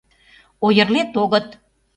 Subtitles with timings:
[0.65, 1.47] Ойырлет-огыт!..